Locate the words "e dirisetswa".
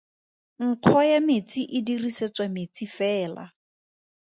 1.77-2.45